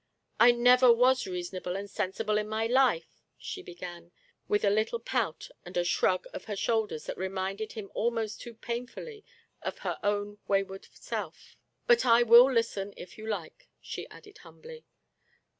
[0.39, 4.11] "I never was reasonable and sensible in my life,*' she began—
[4.49, 8.55] with a little pout and a shrug of her shoulders that reminded him almost too
[8.55, 9.23] pain fully
[9.61, 14.85] of her own wayward self —"but I will listen if you like," she added humbly.